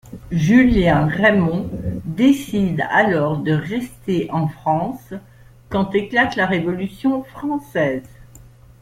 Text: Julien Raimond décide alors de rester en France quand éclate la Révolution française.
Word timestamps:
Julien 0.31 1.05
Raimond 1.05 1.69
décide 2.05 2.81
alors 2.89 3.37
de 3.37 3.51
rester 3.53 4.31
en 4.31 4.47
France 4.47 5.13
quand 5.69 5.93
éclate 5.93 6.35
la 6.35 6.47
Révolution 6.47 7.21
française. 7.25 8.09